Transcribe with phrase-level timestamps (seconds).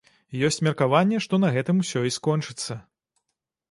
[0.47, 2.73] Ёсць меркаванне, што на гэтым усё і скончыцца.